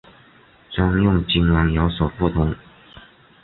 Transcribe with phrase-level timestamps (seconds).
[0.71, 2.55] 专用经文有所不同。